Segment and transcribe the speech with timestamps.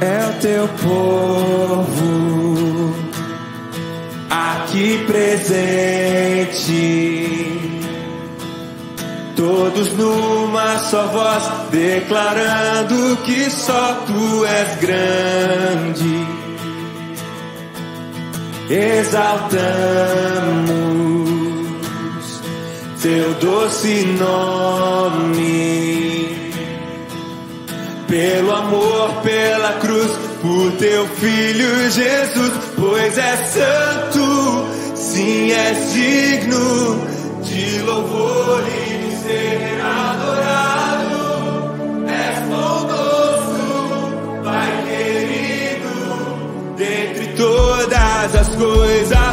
[0.00, 2.16] é o teu povo
[4.30, 6.66] aqui presente.
[9.36, 16.26] Todos numa só voz, declarando que só tu és grande.
[18.68, 20.06] Exaltamos
[23.02, 26.15] teu doce nome.
[28.08, 37.04] Pelo amor, pela cruz, por teu filho Jesus, pois é santo, sim, é digno
[37.42, 41.18] de louvor e de ser adorado.
[42.06, 43.64] És bondoso,
[44.44, 45.92] Pai querido,
[46.76, 49.25] dentre todas as coisas,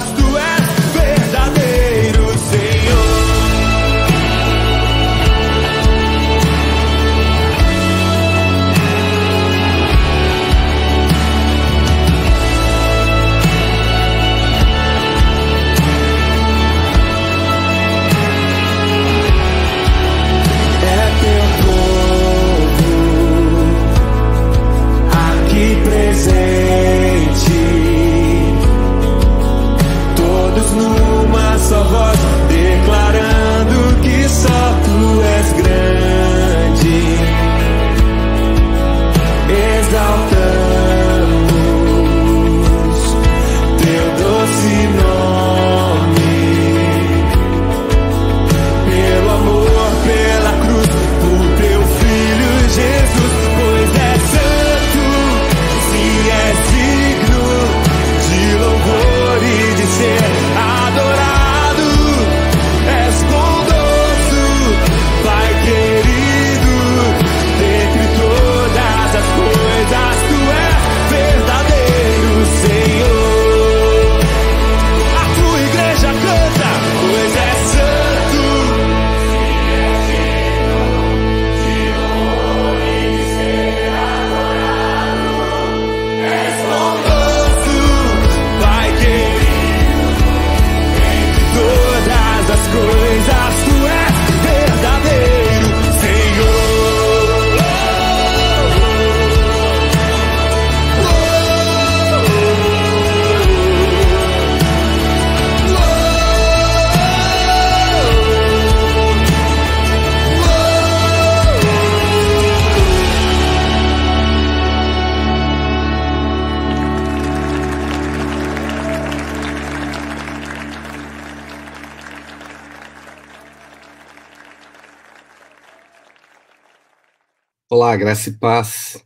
[127.83, 129.05] Olá, graça e paz.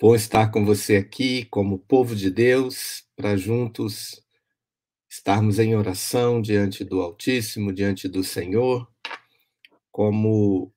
[0.00, 4.24] Bom estar com você aqui, como povo de Deus, para juntos
[5.10, 8.88] estarmos em oração diante do Altíssimo, diante do Senhor,
[9.90, 10.72] como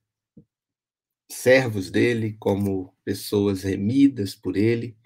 [1.31, 4.97] servos dele, como pessoas remidas por ele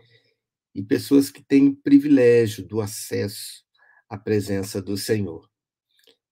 [0.74, 3.66] e pessoas que têm privilégio do acesso
[4.08, 5.52] à presença do Senhor.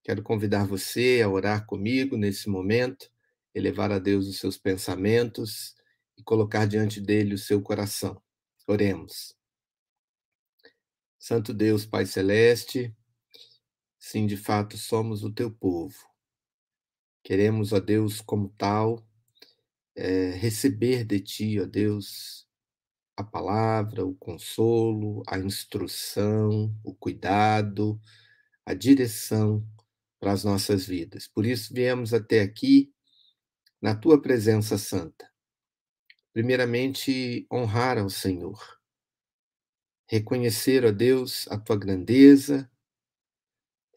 [0.02, 3.12] Quero convidar você a orar comigo nesse momento
[3.54, 5.74] elevar a Deus os seus pensamentos
[6.16, 8.20] e colocar diante dele o seu coração.
[8.66, 9.36] Oremos.
[11.18, 12.94] Santo Deus, Pai Celeste,
[13.98, 15.96] sim, de fato somos o teu povo.
[17.22, 19.06] Queremos, ó Deus, como tal,
[19.96, 22.46] é, receber de ti, ó Deus,
[23.16, 28.00] a palavra, o consolo, a instrução, o cuidado,
[28.66, 29.66] a direção
[30.20, 31.28] para as nossas vidas.
[31.28, 32.93] Por isso viemos até aqui
[33.84, 35.30] na tua presença santa.
[36.32, 38.58] Primeiramente, honrar ao Senhor,
[40.08, 42.70] reconhecer, ó Deus, a tua grandeza,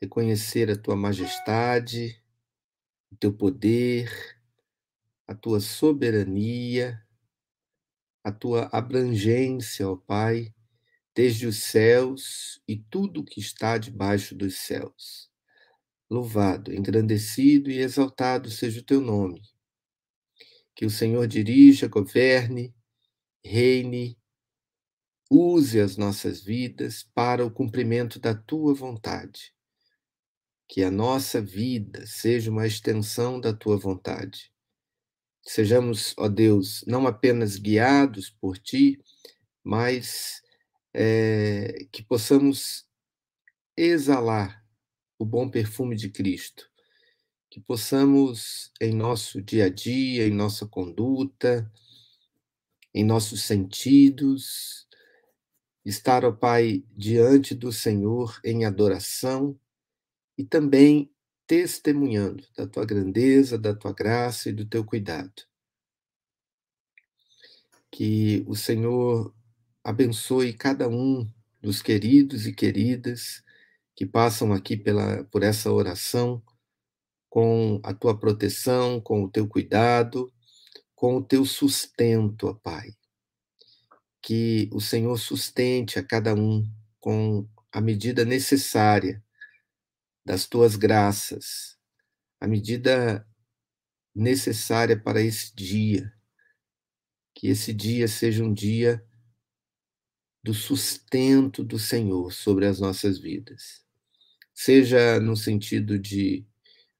[0.02, 2.22] reconhecer a tua majestade,
[3.10, 4.12] o teu poder,
[5.26, 7.02] a tua soberania,
[8.26, 10.54] a tua abrangência, ó Pai,
[11.16, 15.32] desde os céus e tudo que está debaixo dos céus.
[16.10, 19.42] Louvado, engrandecido e exaltado seja o teu nome
[20.78, 22.72] que o Senhor dirija, governe,
[23.44, 24.16] reine,
[25.28, 29.56] use as nossas vidas para o cumprimento da tua vontade.
[30.70, 34.54] Que a nossa vida seja uma extensão da tua vontade.
[35.42, 39.02] Sejamos, ó Deus, não apenas guiados por ti,
[39.64, 40.44] mas
[40.94, 42.86] é, que possamos
[43.76, 44.64] exalar
[45.18, 46.70] o bom perfume de Cristo
[47.58, 51.68] que possamos, em nosso dia a dia, em nossa conduta,
[52.94, 54.88] em nossos sentidos,
[55.84, 59.60] estar, ó Pai, diante do Senhor em adoração
[60.38, 61.12] e também
[61.48, 65.42] testemunhando da tua grandeza, da tua graça e do teu cuidado.
[67.90, 69.34] Que o Senhor
[69.84, 71.28] abençoe cada um
[71.60, 73.44] dos queridos e queridas
[73.96, 76.44] que passam aqui pela, por essa oração
[77.38, 80.34] com a tua proteção, com o teu cuidado,
[80.96, 82.90] com o teu sustento, ó Pai.
[84.24, 86.68] Que o Senhor sustente a cada um
[87.00, 89.24] com a medida necessária
[90.26, 91.78] das tuas graças,
[92.42, 93.24] a medida
[94.16, 96.12] necessária para esse dia.
[97.36, 99.06] Que esse dia seja um dia
[100.44, 103.86] do sustento do Senhor sobre as nossas vidas.
[104.56, 106.47] Seja no sentido de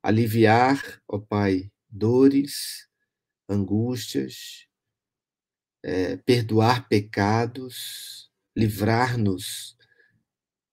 [0.08, 2.88] aliviar, ó Pai, dores,
[3.50, 4.66] angústias,
[5.84, 9.78] é, perdoar pecados, livrar-nos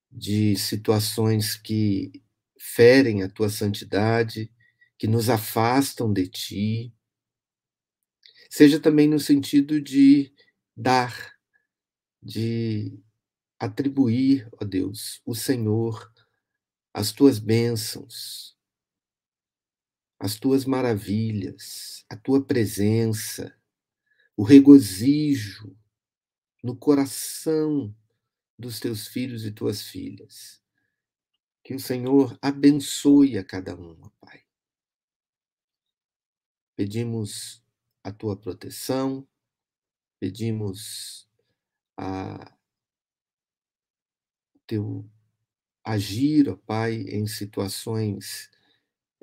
[0.08, 2.22] de situações que
[2.60, 4.52] ferem a tua santidade,
[4.96, 6.94] que nos afastam de ti.
[8.48, 10.32] Seja também no sentido de
[10.76, 11.34] dar,
[12.22, 12.96] de
[13.58, 16.08] atribuir, ó Deus, o Senhor,
[16.92, 18.53] as tuas bênçãos,
[20.24, 23.54] as tuas maravilhas, a tua presença,
[24.34, 25.78] o regozijo
[26.62, 27.94] no coração
[28.58, 30.62] dos teus filhos e tuas filhas.
[31.62, 34.46] Que o Senhor abençoe a cada um, Pai.
[36.74, 37.62] Pedimos
[38.02, 39.28] a tua proteção,
[40.18, 41.28] pedimos
[41.98, 42.56] a
[44.66, 45.06] teu
[45.84, 48.53] agir, ó Pai, em situações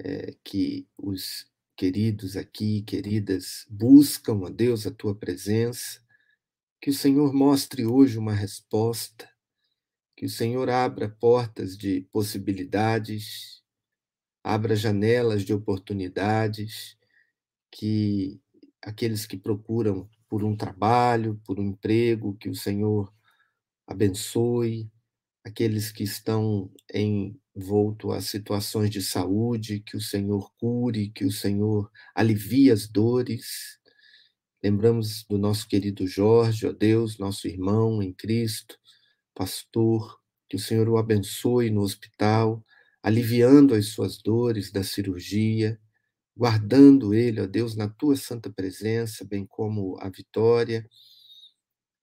[0.04, 6.02] é, que os queridos aqui, queridas, buscam, ó Deus, a tua presença.
[6.82, 9.32] Que o Senhor mostre hoje uma resposta
[10.22, 13.64] que o Senhor abra portas de possibilidades,
[14.44, 16.96] abra janelas de oportunidades,
[17.72, 18.40] que
[18.84, 23.12] aqueles que procuram por um trabalho, por um emprego, que o Senhor
[23.88, 24.92] abençoe,
[25.44, 26.72] aqueles que estão
[27.56, 33.78] envolto a situações de saúde, que o Senhor cure, que o Senhor alivie as dores.
[34.64, 38.78] Lembramos do nosso querido Jorge, ó Deus, nosso irmão em Cristo,
[39.36, 40.20] pastor,
[40.50, 42.64] que o Senhor o abençoe no hospital,
[43.04, 45.80] aliviando as suas dores da cirurgia,
[46.36, 50.88] guardando ele, ó Deus, na tua santa presença, bem como a Vitória,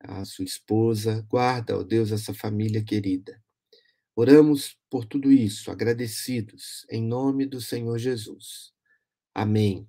[0.00, 1.24] a sua esposa.
[1.28, 3.40] Guarda, ó Deus, essa família querida.
[4.20, 8.74] Oramos por tudo isso, agradecidos, em nome do Senhor Jesus.
[9.32, 9.88] Amém.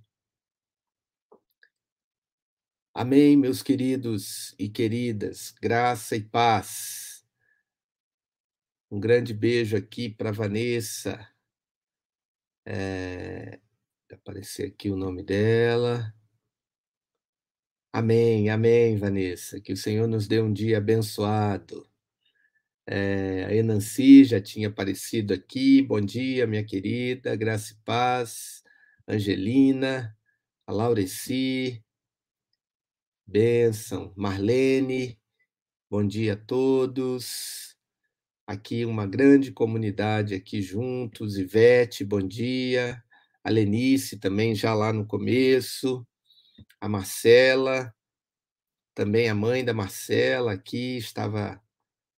[2.94, 7.26] Amém, meus queridos e queridas, graça e paz.
[8.92, 11.28] Um grande beijo aqui para Vanessa.
[12.64, 13.60] É,
[14.12, 16.14] aparecer aqui o nome dela.
[17.92, 19.60] Amém, amém, Vanessa.
[19.60, 21.89] Que o Senhor nos dê um dia abençoado.
[22.92, 25.82] É, a Enanci já tinha aparecido aqui.
[25.84, 27.36] Bom dia, minha querida.
[27.36, 28.64] Graça e paz.
[29.08, 30.18] Angelina,
[30.66, 31.84] a Laureci.
[33.28, 34.12] Bênção.
[34.16, 35.20] Marlene.
[35.88, 37.78] Bom dia a todos
[38.48, 41.38] aqui uma grande comunidade aqui juntos.
[41.38, 43.04] Ivete, bom dia.
[43.44, 46.04] A Lenice também já lá no começo.
[46.82, 47.94] A Marcela,
[48.96, 51.62] também a mãe da Marcela aqui estava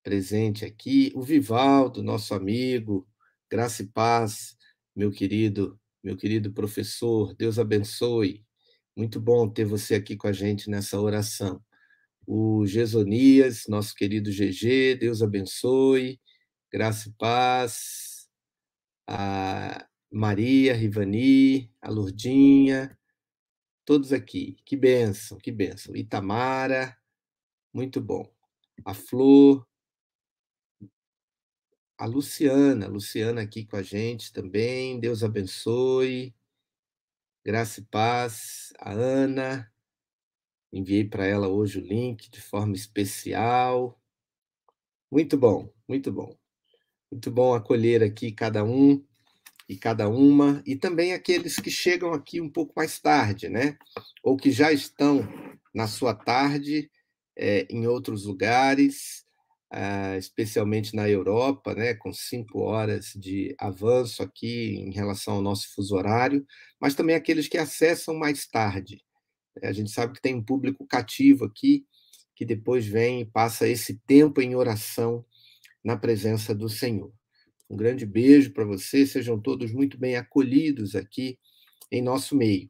[0.04, 1.12] presente aqui.
[1.16, 3.08] O Vivaldo, nosso amigo,
[3.50, 4.56] graça e paz,
[4.96, 7.34] meu querido, meu querido professor.
[7.36, 8.46] Deus abençoe.
[8.96, 11.62] Muito bom ter você aqui com a gente nessa oração
[12.26, 16.20] o Gesonias, nosso querido GG, Deus abençoe,
[16.72, 18.30] graça e paz,
[19.08, 22.98] a Maria, Rivani, a Lourdinha,
[23.86, 26.98] todos aqui, que bênção, que bênção, Itamara,
[27.74, 28.30] muito bom,
[28.86, 29.68] a Flor,
[32.02, 36.34] a Luciana, Luciana aqui com a gente também, Deus abençoe,
[37.46, 39.72] graça e paz, a Ana,
[40.74, 44.02] Enviei para ela hoje o link de forma especial.
[45.12, 46.36] Muito bom, muito bom.
[47.12, 49.06] Muito bom acolher aqui cada um
[49.68, 53.78] e cada uma, e também aqueles que chegam aqui um pouco mais tarde, né?
[54.24, 55.22] Ou que já estão
[55.74, 56.90] na sua tarde
[57.38, 59.26] é, em outros lugares,
[59.72, 61.94] ah, especialmente na Europa, né?
[61.94, 66.46] Com cinco horas de avanço aqui em relação ao nosso fuso horário,
[66.80, 69.02] mas também aqueles que acessam mais tarde
[69.64, 71.86] A gente sabe que tem um público cativo aqui,
[72.36, 75.26] que depois vem e passa esse tempo em oração
[75.84, 77.14] na presença do Senhor.
[77.70, 81.40] Um grande beijo para vocês, sejam todos muito bem acolhidos aqui
[81.90, 82.70] em nosso meio.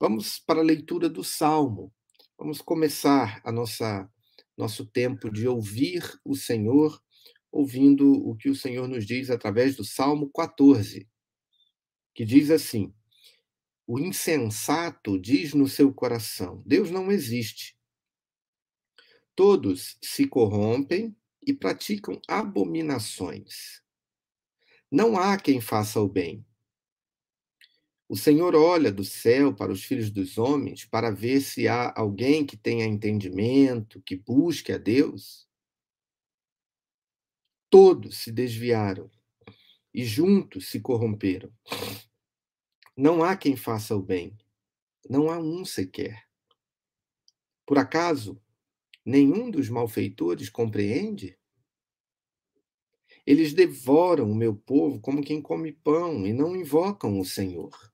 [0.00, 1.92] Vamos para a leitura do Salmo.
[2.36, 4.08] Vamos começar a nossa
[4.56, 7.02] nosso tempo de ouvir o Senhor,
[7.50, 11.08] ouvindo o que o Senhor nos diz através do Salmo 14,
[12.14, 12.94] que diz assim:
[13.86, 17.76] O insensato diz no seu coração: Deus não existe.
[19.34, 23.82] Todos se corrompem e praticam abominações.
[24.90, 26.46] Não há quem faça o bem.
[28.06, 32.44] O Senhor olha do céu para os filhos dos homens para ver se há alguém
[32.44, 35.48] que tenha entendimento, que busque a Deus.
[37.70, 39.10] Todos se desviaram
[39.92, 41.50] e juntos se corromperam.
[42.96, 44.36] Não há quem faça o bem,
[45.08, 46.28] não há um sequer.
[47.66, 48.40] Por acaso,
[49.04, 51.38] nenhum dos malfeitores compreende?
[53.26, 57.93] Eles devoram o meu povo como quem come pão e não invocam o Senhor.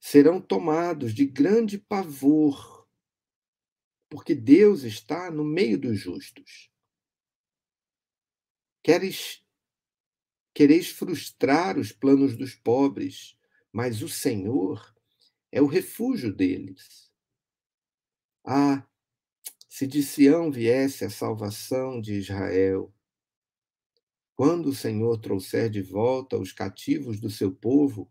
[0.00, 2.88] Serão tomados de grande pavor,
[4.08, 6.70] porque Deus está no meio dos justos.
[8.82, 9.44] Queres
[10.54, 13.38] quereis frustrar os planos dos pobres,
[13.72, 14.92] mas o Senhor
[15.52, 17.12] é o refúgio deles.
[18.44, 18.84] Ah,
[19.68, 22.92] se de Sião viesse a salvação de Israel,
[24.34, 28.10] quando o Senhor trouxer de volta os cativos do seu povo,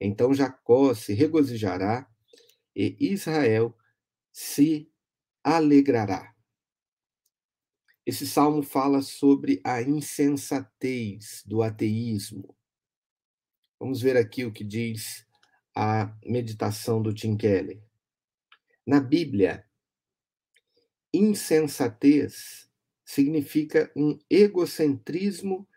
[0.00, 2.08] então Jacó se regozijará
[2.74, 3.76] e Israel
[4.32, 4.90] se
[5.42, 6.34] alegrará.
[8.06, 12.56] Esse salmo fala sobre a insensatez do ateísmo.
[13.78, 15.26] Vamos ver aqui o que diz
[15.74, 17.82] a meditação do Tim Keller.
[18.86, 19.68] Na Bíblia,
[21.12, 22.70] insensatez
[23.04, 25.68] significa um egocentrismo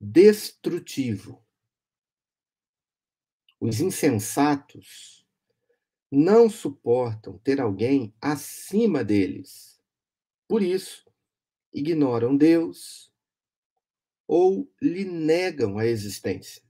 [0.00, 1.44] destrutivo
[3.60, 5.26] os insensatos
[6.10, 9.80] não suportam ter alguém acima deles.
[10.46, 11.10] Por isso,
[11.72, 13.12] ignoram Deus
[14.26, 16.62] ou lhe negam a existência.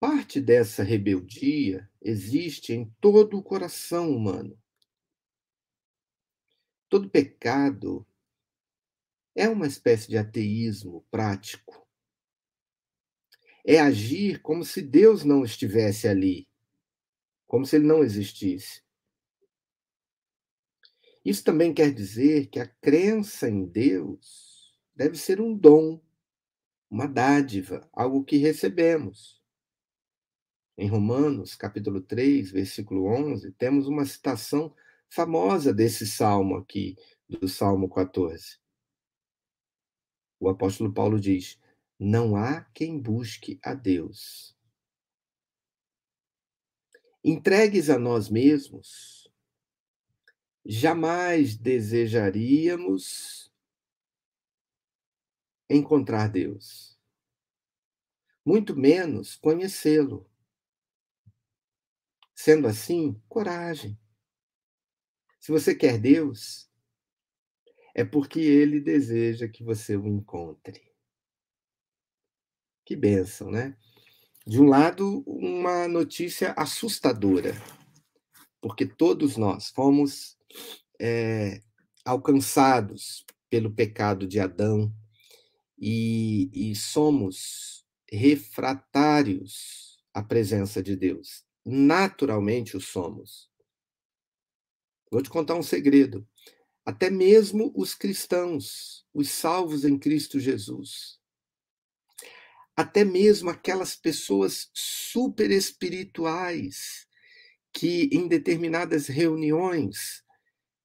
[0.00, 4.60] Parte dessa rebeldia existe em todo o coração humano.
[6.88, 8.06] Todo pecado
[9.34, 11.81] é uma espécie de ateísmo prático
[13.64, 16.48] é agir como se Deus não estivesse ali,
[17.46, 18.82] como se ele não existisse.
[21.24, 26.00] Isso também quer dizer que a crença em Deus deve ser um dom,
[26.90, 29.40] uma dádiva, algo que recebemos.
[30.76, 34.74] Em Romanos, capítulo 3, versículo 11, temos uma citação
[35.08, 36.96] famosa desse salmo aqui,
[37.28, 38.58] do Salmo 14.
[40.40, 41.58] O apóstolo Paulo diz:
[42.04, 44.58] não há quem busque a Deus.
[47.22, 49.32] Entregues a nós mesmos,
[50.66, 53.52] jamais desejaríamos
[55.70, 57.00] encontrar Deus,
[58.44, 60.28] muito menos conhecê-lo.
[62.34, 63.96] Sendo assim, coragem.
[65.38, 66.68] Se você quer Deus,
[67.94, 70.91] é porque Ele deseja que você o encontre.
[72.92, 73.74] Que bênção, né?
[74.46, 77.54] De um lado, uma notícia assustadora,
[78.60, 80.36] porque todos nós fomos
[81.00, 81.62] é,
[82.04, 84.94] alcançados pelo pecado de Adão
[85.78, 91.44] e, e somos refratários à presença de Deus.
[91.64, 93.50] Naturalmente o somos.
[95.10, 96.28] Vou te contar um segredo.
[96.84, 101.21] Até mesmo os cristãos, os salvos em Cristo Jesus,
[102.76, 107.06] até mesmo aquelas pessoas super espirituais
[107.72, 110.22] que em determinadas reuniões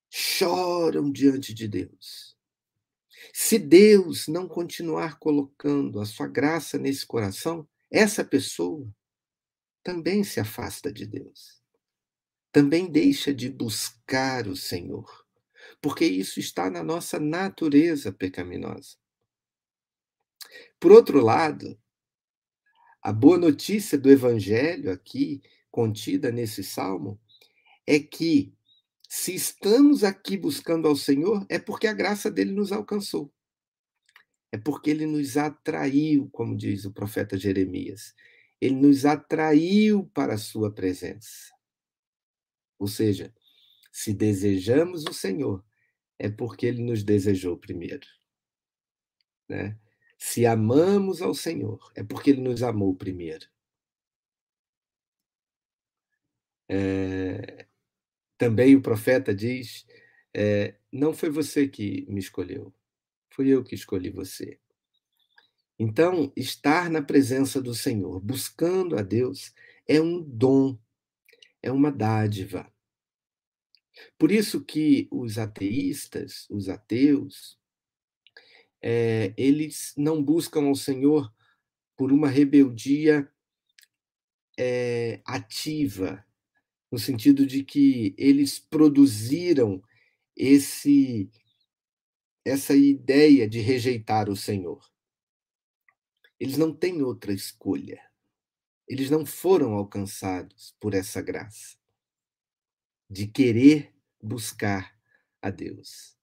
[0.09, 2.35] choram diante de Deus.
[3.33, 8.87] Se Deus não continuar colocando a sua graça nesse coração, essa pessoa
[9.83, 11.61] também se afasta de Deus.
[12.51, 15.25] Também deixa de buscar o Senhor,
[15.81, 18.97] porque isso está na nossa natureza pecaminosa.
[20.79, 21.79] Por outro lado,
[23.01, 27.19] a boa notícia do evangelho aqui contida nesse salmo
[27.85, 28.53] é que
[29.07, 33.33] se estamos aqui buscando ao Senhor é porque a graça dele nos alcançou.
[34.51, 38.13] É porque ele nos atraiu, como diz o profeta Jeremias.
[38.59, 41.53] ele nos atraiu para a sua presença.
[42.79, 43.33] Ou seja,
[43.91, 45.63] se desejamos o Senhor,
[46.17, 48.07] é porque ele nos desejou primeiro.
[49.47, 49.77] Né?
[50.17, 53.47] Se amamos ao Senhor, é porque ele nos amou primeiro.
[56.69, 57.65] É,
[58.37, 59.85] também o profeta diz:
[60.33, 62.73] é, Não foi você que me escolheu,
[63.29, 64.59] fui eu que escolhi você.
[65.79, 69.53] Então, estar na presença do Senhor, buscando a Deus,
[69.87, 70.77] é um dom,
[71.61, 72.71] é uma dádiva.
[74.17, 77.59] Por isso que os ateístas, os ateus,
[78.81, 81.33] é, eles não buscam ao Senhor
[81.95, 83.29] por uma rebeldia
[84.57, 86.23] é, ativa,
[86.91, 89.81] no sentido de que eles produziram
[90.35, 91.29] esse
[92.45, 94.81] essa ideia de rejeitar o Senhor.
[96.39, 98.01] Eles não têm outra escolha.
[98.87, 101.77] Eles não foram alcançados por essa graça
[103.09, 104.97] de querer buscar
[105.41, 106.16] a Deus.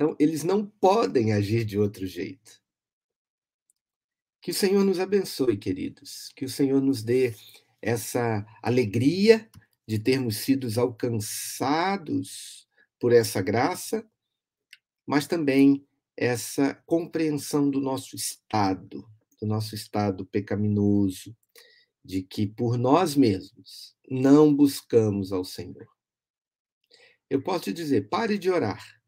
[0.00, 2.58] Então, eles não podem agir de outro jeito.
[4.40, 6.32] Que o Senhor nos abençoe, queridos.
[6.34, 7.34] Que o Senhor nos dê
[7.82, 9.46] essa alegria
[9.86, 12.66] de termos sido alcançados
[12.98, 14.02] por essa graça,
[15.06, 19.06] mas também essa compreensão do nosso estado,
[19.38, 21.36] do nosso estado pecaminoso,
[22.02, 25.86] de que por nós mesmos não buscamos ao Senhor.
[27.28, 28.99] Eu posso te dizer, pare de orar.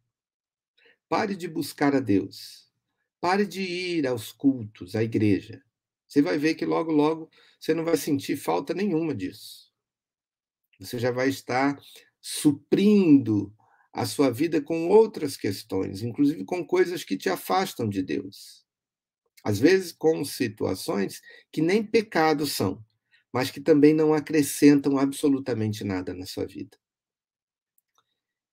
[1.13, 2.73] Pare de buscar a Deus.
[3.21, 5.63] Pare de ir aos cultos, à igreja.
[6.09, 7.29] Você vai ver que logo, logo
[7.61, 9.71] você não vai sentir falta nenhuma disso.
[10.81, 11.79] Você já vai estar
[12.19, 13.55] suprindo
[13.93, 18.65] a sua vida com outras questões, inclusive com coisas que te afastam de Deus.
[19.45, 21.21] Às vezes com situações
[21.53, 22.83] que nem pecados são,
[23.31, 26.79] mas que também não acrescentam absolutamente nada na sua vida.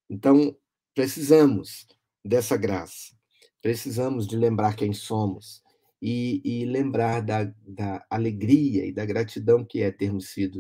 [0.10, 0.60] Então,
[0.93, 1.88] precisamos
[2.23, 3.15] dessa graça,
[3.62, 5.63] precisamos de lembrar quem somos
[6.01, 10.60] e, e lembrar da, da alegria e da gratidão que é termos sido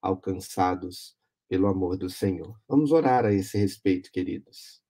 [0.00, 1.16] alcançados
[1.48, 2.58] pelo amor do Senhor.
[2.68, 4.82] Vamos orar a esse respeito, queridos.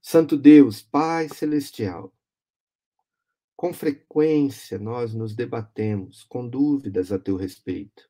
[0.00, 2.12] Santo Deus, Pai Celestial,
[3.54, 8.08] com frequência nós nos debatemos com dúvidas a teu respeito.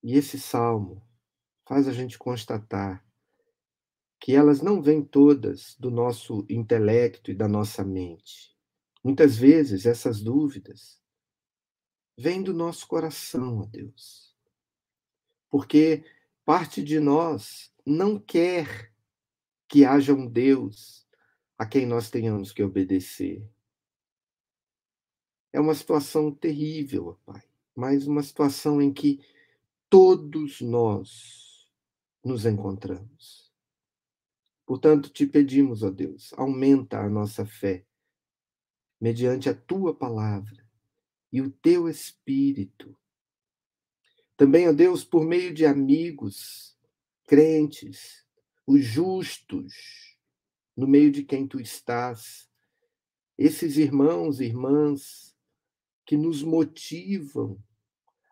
[0.00, 1.02] E esse salmo
[1.66, 3.04] faz a gente constatar
[4.24, 8.56] que elas não vêm todas do nosso intelecto e da nossa mente.
[9.04, 10.98] Muitas vezes essas dúvidas
[12.16, 14.34] vêm do nosso coração, ó Deus.
[15.50, 16.06] Porque
[16.42, 18.94] parte de nós não quer
[19.68, 21.06] que haja um Deus
[21.58, 23.46] a quem nós tenhamos que obedecer.
[25.52, 27.42] É uma situação terrível, Pai,
[27.76, 29.20] mas uma situação em que
[29.90, 31.70] todos nós
[32.24, 33.43] nos encontramos.
[34.66, 37.84] Portanto, te pedimos, ó Deus, aumenta a nossa fé
[39.00, 40.64] mediante a tua palavra
[41.30, 42.96] e o teu espírito.
[44.36, 46.78] Também, ó Deus, por meio de amigos,
[47.26, 48.24] crentes,
[48.66, 50.16] os justos,
[50.76, 52.48] no meio de quem tu estás,
[53.36, 55.36] esses irmãos e irmãs
[56.06, 57.62] que nos motivam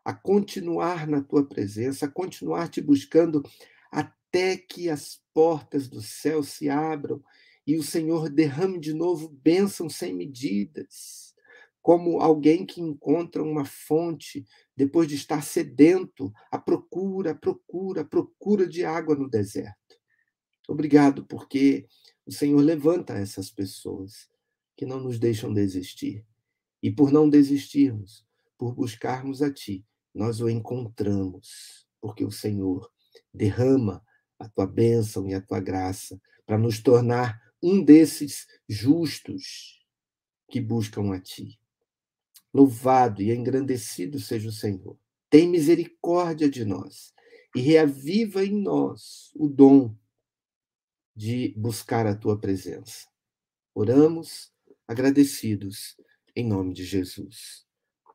[0.05, 3.43] a continuar na tua presença, a continuar te buscando
[4.57, 7.23] que as portas do céu se abram
[7.67, 11.35] e o Senhor derrame de novo bênçãos sem medidas,
[11.81, 14.45] como alguém que encontra uma fonte
[14.77, 19.77] depois de estar sedento, à procura, à procura, à procura de água no deserto.
[20.69, 21.87] Obrigado, porque
[22.25, 24.29] o Senhor levanta essas pessoas
[24.77, 26.25] que não nos deixam desistir.
[26.83, 28.25] E por não desistirmos,
[28.57, 32.91] por buscarmos a Ti, nós o encontramos, porque o Senhor
[33.33, 34.03] derrama
[34.43, 39.81] a tua bênção e a tua graça para nos tornar um desses justos
[40.51, 41.61] que buscam a Ti.
[42.53, 44.99] Louvado e engrandecido seja o Senhor.
[45.31, 47.15] Tem misericórdia de nós
[47.55, 49.97] e reaviva em nós o dom
[51.15, 53.09] de buscar a tua presença.
[53.75, 54.53] Oramos
[54.87, 55.97] agradecidos
[56.35, 57.65] em nome de Jesus.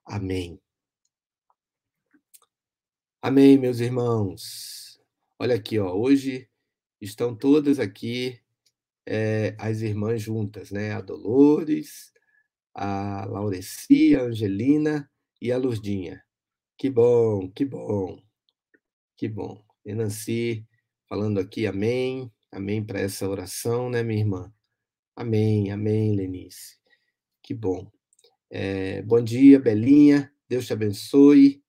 [0.05, 0.59] Amém.
[3.21, 4.86] Amém, meus irmãos.
[5.39, 6.49] Olha aqui, ó, hoje
[6.99, 8.39] estão todas aqui
[9.05, 10.93] é, as irmãs juntas, né?
[10.93, 12.11] A Dolores,
[12.73, 15.07] a Laurecia, a Angelina
[15.39, 16.23] e a Lurdinha.
[16.75, 18.19] Que bom, que bom,
[19.15, 19.63] que bom.
[19.85, 20.65] E Nancy
[21.07, 22.31] falando aqui, amém.
[22.51, 24.51] Amém para essa oração, né, minha irmã?
[25.15, 26.77] Amém, amém, Lenice.
[27.43, 27.91] Que bom.
[28.49, 30.33] É, bom dia, Belinha.
[30.49, 31.63] Deus te abençoe.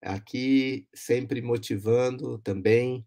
[0.00, 3.06] Aqui sempre motivando também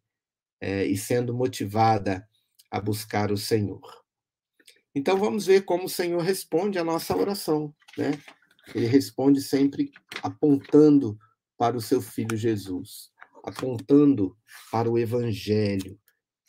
[0.60, 2.28] é, e sendo motivada
[2.70, 3.82] a buscar o Senhor.
[4.94, 8.12] Então vamos ver como o Senhor responde à nossa oração, né?
[8.76, 11.18] Ele responde sempre apontando
[11.58, 13.12] para o seu filho Jesus,
[13.44, 14.38] apontando
[14.72, 16.00] para o Evangelho,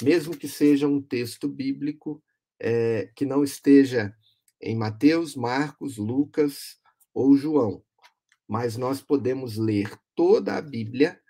[0.03, 2.23] mesmo que seja um texto bíblico
[2.61, 4.15] é, que não esteja
[4.61, 6.79] em Mateus, Marcos, Lucas
[7.13, 7.83] ou João,
[8.49, 11.21] mas nós podemos ler toda a Bíblia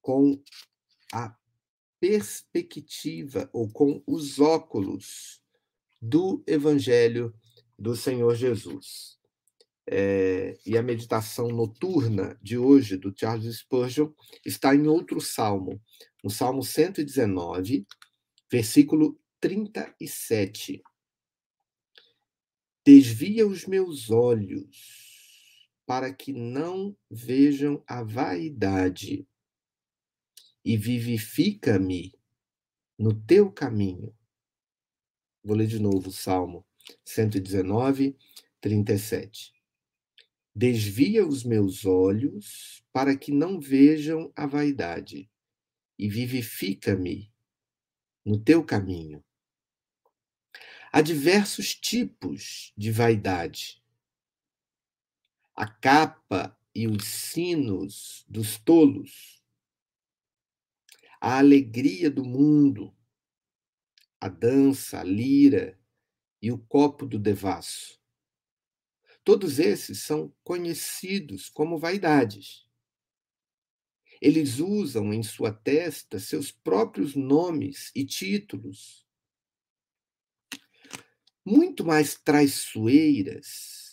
[0.00, 0.42] com
[1.12, 1.34] a
[1.98, 5.40] perspectiva ou com os óculos
[6.00, 7.34] do Evangelho
[7.78, 9.18] do Senhor Jesus.
[9.86, 14.10] É, e a meditação noturna de hoje, do Charles Spurgeon,
[14.44, 15.80] está em outro salmo,
[16.22, 17.86] no Salmo 119,
[18.50, 20.82] versículo 37.
[22.84, 25.13] Desvia os meus olhos
[25.86, 29.26] para que não vejam a vaidade
[30.64, 32.14] e vivifica-me
[32.98, 34.16] no teu caminho.
[35.42, 36.66] Vou ler de novo o Salmo
[37.04, 38.16] 119,
[38.60, 39.52] 37.
[40.54, 45.30] Desvia os meus olhos para que não vejam a vaidade
[45.98, 47.32] e vivifica-me
[48.24, 49.22] no teu caminho.
[50.90, 53.83] Há diversos tipos de vaidade.
[55.54, 59.40] A capa e os sinos dos tolos,
[61.20, 62.92] a alegria do mundo,
[64.20, 65.78] a dança, a lira
[66.42, 68.00] e o copo do devasso.
[69.22, 72.68] Todos esses são conhecidos como vaidades.
[74.20, 79.06] Eles usam em sua testa seus próprios nomes e títulos.
[81.44, 83.83] Muito mais traiçoeiras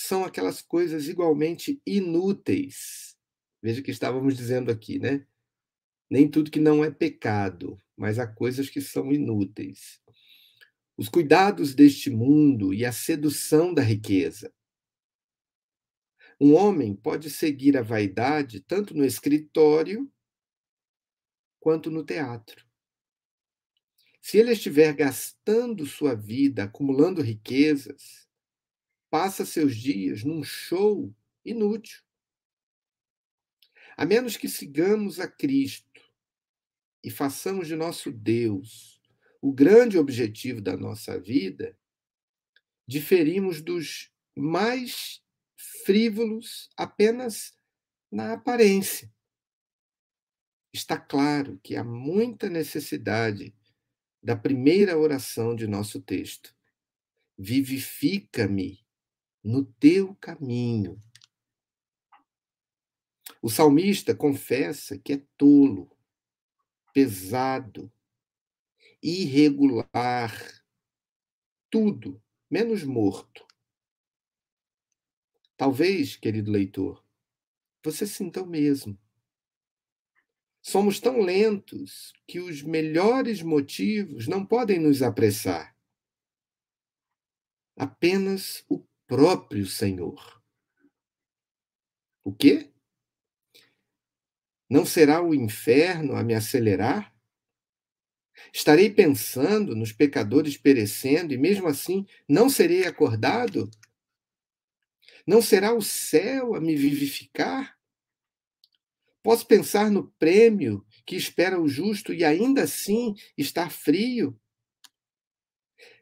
[0.00, 3.16] são aquelas coisas igualmente inúteis.
[3.62, 5.26] Veja o que estávamos dizendo aqui, né?
[6.08, 10.00] Nem tudo que não é pecado, mas há coisas que são inúteis.
[10.96, 14.52] Os cuidados deste mundo e a sedução da riqueza.
[16.40, 20.10] Um homem pode seguir a vaidade tanto no escritório
[21.60, 22.66] quanto no teatro.
[24.22, 28.29] Se ele estiver gastando sua vida acumulando riquezas,
[29.10, 31.12] passa seus dias num show
[31.44, 32.00] inútil.
[33.96, 36.00] A menos que sigamos a Cristo
[37.04, 39.00] e façamos de nosso Deus
[39.42, 41.76] o grande objetivo da nossa vida,
[42.86, 45.22] diferimos dos mais
[45.84, 47.54] frívolos apenas
[48.10, 49.12] na aparência.
[50.72, 53.54] Está claro que há muita necessidade
[54.22, 56.54] da primeira oração de nosso texto.
[57.36, 58.79] Vivifica-me
[59.42, 61.00] no teu caminho.
[63.42, 65.90] O salmista confessa que é tolo,
[66.92, 67.90] pesado,
[69.02, 70.32] irregular,
[71.70, 73.46] tudo menos morto.
[75.56, 77.04] Talvez, querido leitor,
[77.82, 78.98] você sinta o mesmo.
[80.62, 85.74] Somos tão lentos que os melhores motivos não podem nos apressar.
[87.76, 88.78] Apenas o
[89.10, 90.40] próprio Senhor.
[92.22, 92.70] O quê?
[94.70, 97.12] Não será o inferno a me acelerar?
[98.52, 103.68] Estarei pensando nos pecadores perecendo e mesmo assim não serei acordado?
[105.26, 107.76] Não será o céu a me vivificar?
[109.24, 114.40] Posso pensar no prêmio que espera o justo e ainda assim estar frio?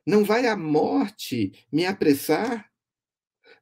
[0.06, 2.68] Não vai a morte me apressar?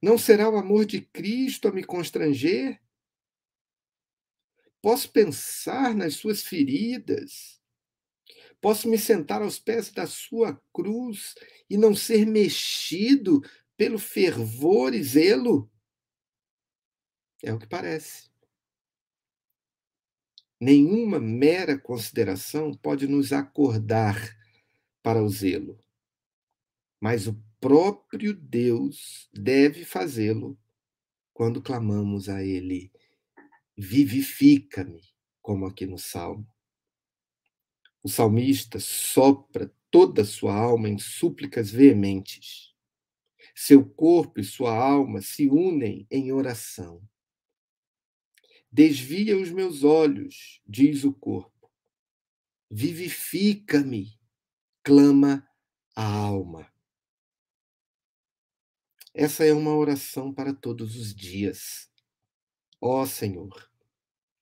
[0.03, 2.81] Não será o amor de Cristo a me constranger?
[4.83, 7.61] Posso pensar nas suas feridas?
[8.61, 11.35] Posso me sentar aos pés da sua cruz
[11.69, 13.43] e não ser mexido
[13.77, 15.71] pelo fervor e zelo?
[17.43, 18.31] É o que parece.
[20.61, 24.17] Nenhuma mera consideração pode nos acordar
[25.03, 25.79] para o zelo,
[26.99, 30.59] mas o próprio Deus deve fazê-lo
[31.33, 32.91] quando clamamos a Ele:
[33.77, 35.03] vivifica-me,
[35.43, 36.49] como aqui no Salmo.
[38.03, 42.75] O salmista sopra toda a sua alma em súplicas veementes.
[43.55, 47.03] Seu corpo e sua alma se unem em oração.
[48.71, 51.71] Desvia os meus olhos, diz o corpo.
[52.71, 54.19] Vivifica-me,
[54.83, 55.49] clama
[55.95, 56.71] a alma.
[59.19, 61.91] Essa é uma oração para todos os dias.
[62.79, 63.71] Ó Senhor,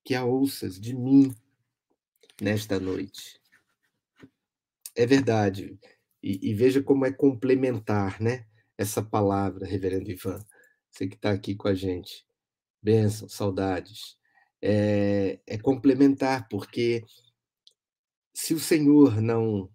[0.04, 1.32] que a ouças de mim
[2.42, 3.40] nesta noite.
[4.96, 5.78] É verdade.
[6.20, 8.48] E, e, veja como é complementar, né?
[8.76, 10.44] Essa palavra, Reverendo Ivan.
[10.90, 12.26] Você que está aqui com a gente.
[12.82, 14.18] Bênção, saudades.
[14.60, 17.04] É, é complementar, porque
[18.32, 19.70] se o Senhor não,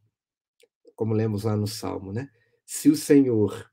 [0.93, 2.29] como lemos lá no Salmo, né?
[2.65, 3.69] Se o Senhor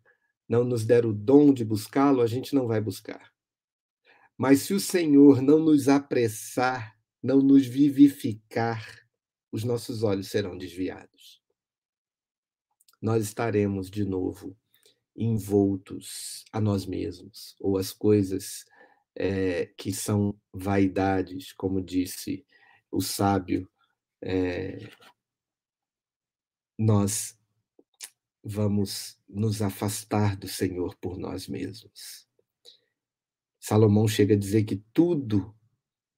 [0.49, 3.33] não nos der o dom de buscá-lo, a gente não vai buscar.
[4.37, 9.07] Mas se o Senhor não nos apressar, não nos vivificar,
[9.51, 11.43] os nossos olhos serão desviados.
[13.01, 14.57] Nós estaremos de novo
[15.17, 18.65] envoltos a nós mesmos, ou as coisas
[19.15, 22.45] é, que são vaidades, como disse
[22.91, 23.69] o sábio,
[24.23, 24.91] é,
[26.79, 27.36] nós
[28.49, 32.29] vamos nos afastar do Senhor por nós mesmos.
[33.59, 35.53] Salomão chega a dizer que tudo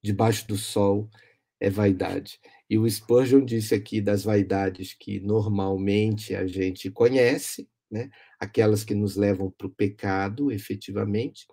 [0.02, 1.10] debaixo do sol
[1.58, 2.38] é vaidade.
[2.68, 8.10] E o Spurgeon disse aqui das vaidades que normalmente a gente conhece, né?
[8.38, 11.46] aquelas que nos levam para o pecado, efetivamente,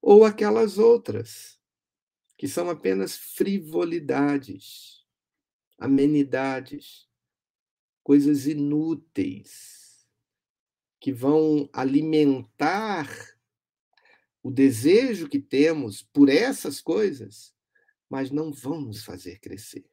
[0.00, 1.60] ou aquelas outras,
[2.36, 5.04] que são apenas frivolidades,
[5.78, 7.06] amenidades,
[8.02, 9.81] coisas inúteis,
[11.02, 13.08] que vão alimentar
[14.40, 17.52] o desejo que temos por essas coisas,
[18.08, 19.84] mas não vão nos fazer crescer.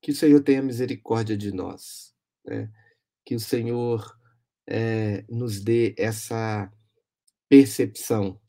[0.00, 2.72] Que o Senhor tenha misericórdia de nós, né?
[3.24, 4.16] que o Senhor
[4.64, 6.72] é, nos dê essa
[7.48, 8.40] percepção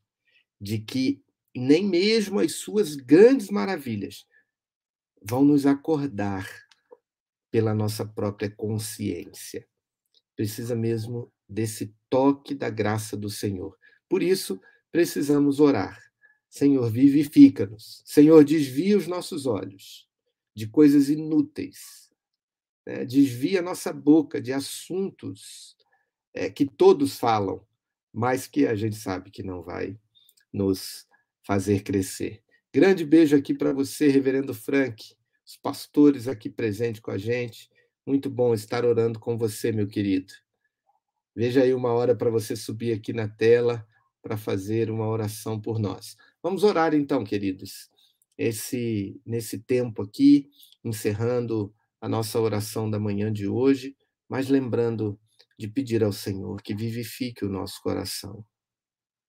[0.60, 1.24] de que
[1.56, 4.28] nem mesmo as suas grandes maravilhas
[5.20, 6.48] vão nos acordar
[7.50, 9.68] pela nossa própria consciência.
[10.40, 13.76] Precisa mesmo desse toque da graça do Senhor.
[14.08, 14.58] Por isso,
[14.90, 16.02] precisamos orar.
[16.48, 18.02] Senhor, vivifica-nos.
[18.06, 20.08] Senhor, desvia os nossos olhos
[20.56, 22.10] de coisas inúteis.
[22.86, 23.04] Né?
[23.04, 25.76] Desvia nossa boca de assuntos
[26.32, 27.62] é, que todos falam,
[28.10, 29.94] mas que a gente sabe que não vai
[30.50, 31.06] nos
[31.42, 32.42] fazer crescer.
[32.72, 35.04] Grande beijo aqui para você, Reverendo Frank,
[35.44, 37.68] os pastores aqui presentes com a gente.
[38.06, 40.32] Muito bom estar orando com você, meu querido.
[41.34, 43.86] Veja aí uma hora para você subir aqui na tela
[44.22, 46.16] para fazer uma oração por nós.
[46.42, 47.90] Vamos orar então, queridos,
[48.36, 50.50] esse nesse tempo aqui,
[50.82, 53.96] encerrando a nossa oração da manhã de hoje,
[54.28, 55.20] mas lembrando
[55.58, 58.44] de pedir ao Senhor que vivifique o nosso coração.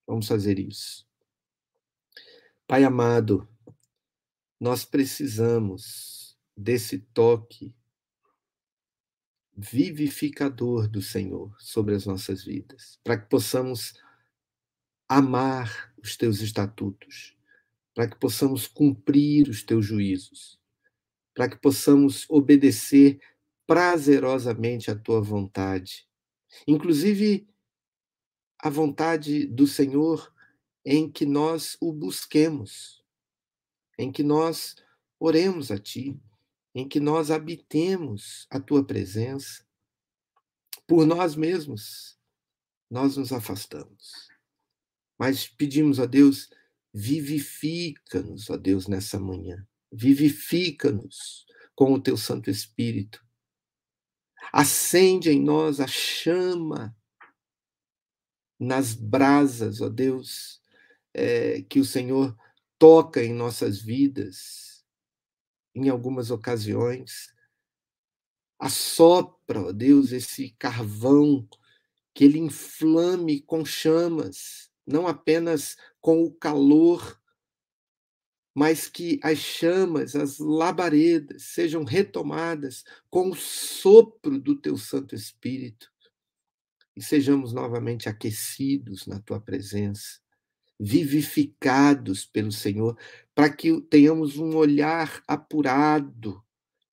[0.08, 1.06] Vamos fazer isso.
[2.66, 3.48] Pai amado,
[4.60, 7.76] nós precisamos desse toque
[9.62, 13.94] vivificador do Senhor sobre as nossas vidas, para que possamos
[15.08, 17.38] amar os teus estatutos,
[17.94, 20.60] para que possamos cumprir os teus juízos,
[21.36, 23.22] para que possamos obedecer
[23.68, 26.08] prazerosamente a tua vontade,
[26.68, 27.48] inclusive
[28.58, 30.34] a vontade do Senhor
[30.84, 33.04] em que nós o busquemos,
[33.96, 34.76] em que nós
[35.20, 36.20] oremos a ti,
[36.74, 39.66] em que nós habitemos a tua presença.
[40.88, 42.18] Por nós mesmos,
[42.90, 44.32] nós nos afastamos
[45.22, 46.50] mas pedimos a Deus,
[46.92, 49.68] vivifica-nos, ó Deus, nessa manhã.
[49.94, 53.24] Vivifica-nos com o teu Santo Espírito.
[54.52, 56.98] Acende em nós a chama
[58.60, 60.60] nas brasas, ó Deus,
[61.14, 62.36] é, que o Senhor
[62.80, 64.71] toca em nossas vidas,
[65.76, 67.34] em algumas ocasiões.
[68.60, 71.48] Assopra, ó Deus, esse carvão,
[72.14, 77.20] que ele inflame com chamas não apenas com o calor,
[78.54, 85.90] mas que as chamas, as labaredas sejam retomadas com o sopro do teu Santo Espírito
[86.96, 90.20] e sejamos novamente aquecidos na tua presença,
[90.82, 92.98] vivificados pelo Senhor,
[93.36, 96.44] para que tenhamos um olhar apurado,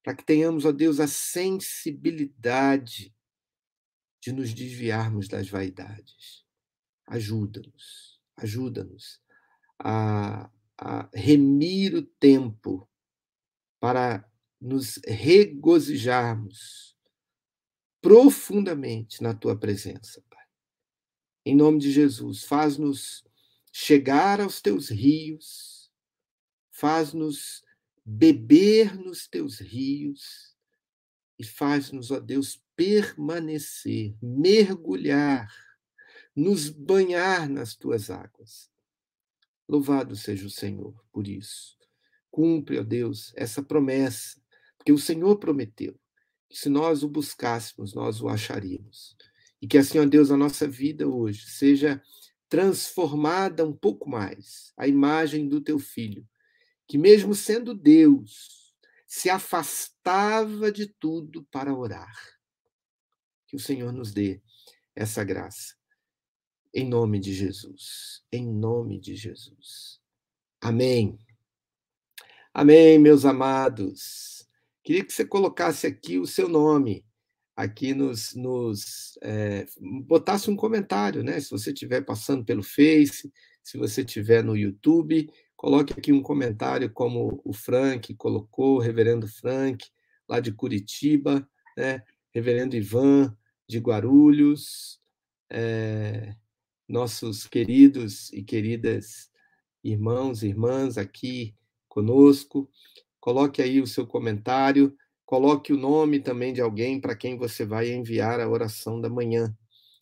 [0.02, 3.14] para que tenhamos, ó Deus, a sensibilidade
[4.20, 6.46] de nos desviarmos das vaidades
[7.08, 9.20] Ajuda-nos, ajuda-nos
[9.78, 12.86] a, a remir o tempo
[13.80, 16.94] para nos regozijarmos
[18.02, 20.44] profundamente na tua presença, Pai.
[21.46, 23.24] Em nome de Jesus, faz-nos
[23.80, 25.88] chegar aos teus rios,
[26.68, 27.62] faz-nos
[28.04, 30.56] beber nos teus rios
[31.38, 35.48] e faz-nos, ó Deus, permanecer, mergulhar
[36.34, 38.68] nos banhar nas tuas águas.
[39.68, 41.78] Louvado seja o Senhor por isso.
[42.32, 44.42] Cumpre, ó Deus, essa promessa,
[44.76, 45.96] porque o Senhor prometeu
[46.48, 49.16] que se nós o buscássemos, nós o acharíamos.
[49.62, 52.02] E que assim, ó Deus, a nossa vida hoje seja
[52.48, 56.26] transformada um pouco mais à imagem do teu filho,
[56.86, 58.74] que mesmo sendo Deus,
[59.06, 62.14] se afastava de tudo para orar.
[63.46, 64.42] Que o Senhor nos dê
[64.94, 65.74] essa graça.
[66.74, 68.22] Em nome de Jesus.
[68.30, 70.00] Em nome de Jesus.
[70.60, 71.18] Amém.
[72.52, 74.46] Amém, meus amados.
[74.82, 77.06] Queria que você colocasse aqui o seu nome,
[77.58, 79.66] aqui nos, nos é,
[80.06, 81.40] botasse um comentário, né?
[81.40, 83.32] Se você estiver passando pelo Face,
[83.64, 89.26] se você estiver no YouTube, coloque aqui um comentário como o Frank colocou, o Reverendo
[89.26, 89.84] Frank,
[90.28, 92.00] lá de Curitiba, né?
[92.32, 93.36] Reverendo Ivan
[93.68, 95.00] de Guarulhos,
[95.50, 96.36] é,
[96.86, 99.32] nossos queridos e queridas
[99.82, 101.56] irmãos e irmãs aqui
[101.88, 102.70] conosco.
[103.18, 104.96] Coloque aí o seu comentário,
[105.28, 109.54] coloque o nome também de alguém para quem você vai enviar a oração da manhã.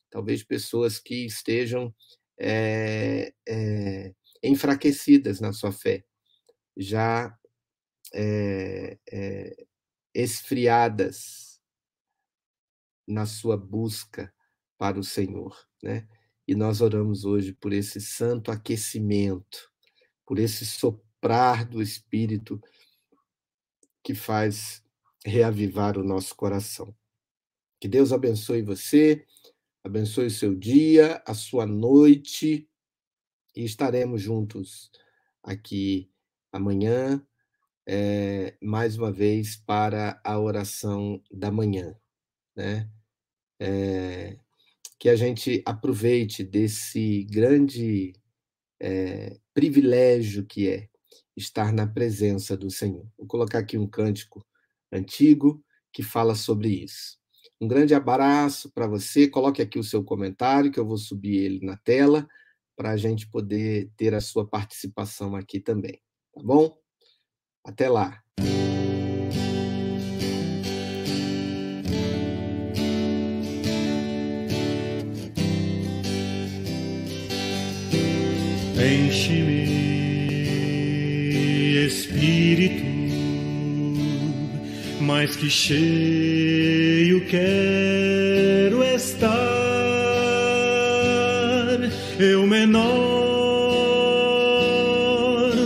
[0.09, 1.93] Talvez pessoas que estejam
[2.39, 6.05] é, é, enfraquecidas na sua fé,
[6.77, 7.37] já
[8.15, 8.97] é,
[10.15, 11.61] esfriadas
[13.05, 14.33] na sua busca
[14.79, 16.07] para o Senhor, né?
[16.47, 19.73] E nós oramos hoje por esse santo aquecimento,
[20.25, 22.61] por esse soprar do Espírito
[24.05, 24.86] que faz
[25.27, 26.95] reavivar o nosso coração.
[27.81, 29.27] Que Deus abençoe você,
[29.83, 32.69] abençoe o seu dia, a sua noite,
[33.55, 34.91] e estaremos juntos
[35.43, 36.11] aqui
[36.53, 37.25] amanhã,
[37.87, 41.99] é, mais uma vez, para a oração da manhã.
[42.55, 42.89] Né?
[43.61, 44.39] É,
[44.99, 48.15] que a gente aproveite desse grande
[48.81, 50.89] é, privilégio que é
[51.37, 53.07] estar na presença do Senhor.
[53.19, 54.47] Vou colocar aqui um cântico
[54.93, 57.19] antigo que fala sobre isso.
[57.61, 59.29] Um grande abraço para você.
[59.29, 62.29] Coloque aqui o seu comentário, que eu vou subir ele na tela,
[62.77, 66.01] para a gente poder ter a sua participação aqui também.
[66.35, 66.77] Tá bom?
[67.65, 68.23] Até lá.
[85.39, 89.29] Que cheio quero estar,
[92.19, 92.85] eu menor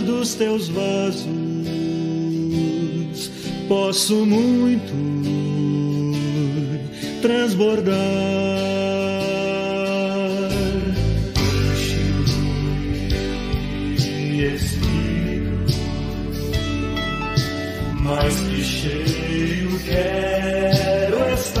[0.05, 1.31] dos teus vasos,
[3.67, 4.93] posso muito
[7.21, 8.30] transbordar.
[18.15, 21.60] mais que cheio quero estar.